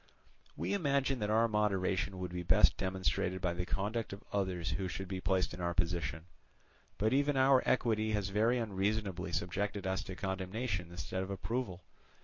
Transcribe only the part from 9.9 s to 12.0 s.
to condemnation instead of approval.